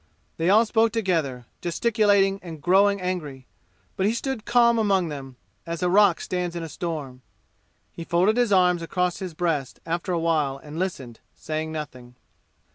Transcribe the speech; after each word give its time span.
They 0.37 0.49
all 0.49 0.65
spoke 0.65 0.91
together, 0.91 1.45
gesticulating 1.61 2.39
and 2.41 2.59
growing 2.59 2.99
angry; 2.99 3.45
but 3.95 4.07
he 4.07 4.15
stood 4.15 4.45
calm 4.45 4.79
among 4.79 5.09
them, 5.09 5.35
as 5.63 5.83
a 5.83 5.91
rock 5.91 6.19
stands 6.21 6.55
in 6.55 6.63
a 6.63 6.69
storm. 6.69 7.21
He 7.91 8.03
folded 8.03 8.35
his 8.35 8.51
arms 8.51 8.81
across 8.81 9.19
his 9.19 9.35
breast 9.35 9.79
after 9.85 10.11
a 10.11 10.17
while 10.17 10.57
and 10.57 10.79
listened, 10.79 11.19
saying 11.35 11.71
nothing. 11.71 12.15